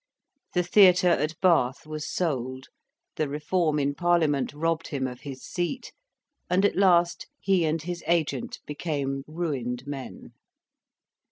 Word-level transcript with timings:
The 0.53 0.63
theatre 0.63 1.11
at 1.11 1.39
Bath 1.41 1.85
was 1.85 2.09
sold, 2.11 2.69
the 3.17 3.29
Reform 3.29 3.77
in 3.77 3.93
Parliament 3.93 4.51
robbed 4.51 4.87
him 4.87 5.05
of 5.05 5.19
his 5.19 5.43
seat, 5.43 5.93
and 6.49 6.65
at 6.65 6.75
last 6.75 7.27
he 7.39 7.65
and 7.65 7.79
his 7.79 8.03
agent 8.07 8.61
became 8.65 9.21
ruined 9.27 9.85
men. 9.85 10.33